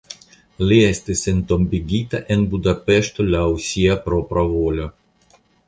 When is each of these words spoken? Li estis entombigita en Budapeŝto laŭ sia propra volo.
Li 0.69 0.79
estis 0.85 1.21
entombigita 1.31 2.23
en 2.37 2.47
Budapeŝto 2.55 3.27
laŭ 3.29 3.45
sia 3.69 4.01
propra 4.09 4.49
volo. 4.59 4.91